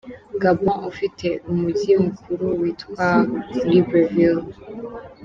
[0.41, 3.09] Gabon ufite umujyi mukuru witwa
[3.69, 4.45] Libreville.